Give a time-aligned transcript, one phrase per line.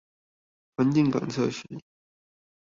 [0.77, 1.61] 環境感測器